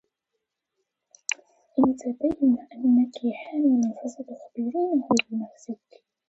[1.79, 6.03] إن تبين أنكِ حامل، فستخبرينه بنفسك.